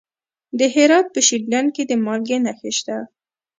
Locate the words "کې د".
1.75-1.91